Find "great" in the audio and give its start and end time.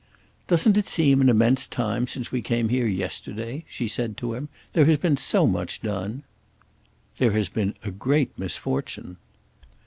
7.91-8.31